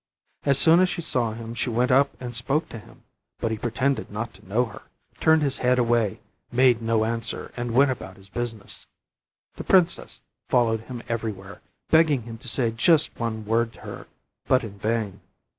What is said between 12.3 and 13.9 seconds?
to say just one word to